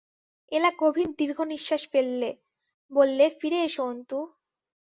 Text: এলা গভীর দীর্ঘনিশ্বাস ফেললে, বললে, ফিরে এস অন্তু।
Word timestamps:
এলা 0.51 0.69
গভীর 0.79 1.09
দীর্ঘনিশ্বাস 1.17 1.81
ফেললে, 1.91 2.29
বললে, 2.91 3.25
ফিরে 3.39 3.59
এস 3.63 3.75
অন্তু। 3.85 4.17